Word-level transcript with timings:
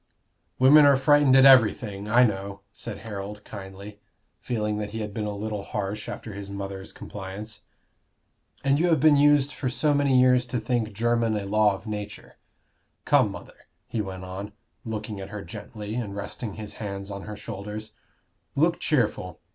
"Women 0.57 0.87
are 0.87 0.95
frightened 0.95 1.35
at 1.35 1.45
everything 1.45 2.09
I 2.09 2.23
know," 2.23 2.61
said 2.73 2.97
Harold, 3.05 3.43
kindly, 3.45 3.99
feeling 4.39 4.79
that 4.79 4.89
he 4.89 5.01
had 5.01 5.13
been 5.13 5.27
a 5.27 5.35
little 5.35 5.61
harsh 5.61 6.09
after 6.09 6.33
his 6.33 6.49
mother's 6.49 6.91
compliance. 6.91 7.61
"And 8.63 8.79
you 8.79 8.87
have 8.87 8.99
been 8.99 9.15
used 9.15 9.53
for 9.53 9.69
so 9.69 9.93
many 9.93 10.19
years 10.19 10.47
to 10.47 10.59
think 10.59 10.91
Jermyn 10.93 11.37
a 11.37 11.45
law 11.45 11.75
of 11.75 11.85
nature. 11.85 12.37
Come, 13.05 13.29
mother," 13.29 13.67
he 13.87 14.01
went 14.01 14.23
on, 14.23 14.53
looking 14.85 15.19
at 15.19 15.29
her 15.29 15.43
gently, 15.43 15.93
and 15.93 16.15
resting 16.15 16.53
his 16.53 16.73
hands 16.81 17.11
on 17.11 17.21
her 17.21 17.35
shoulders, 17.37 17.91
"look 18.55 18.79
cheerful. 18.79 19.39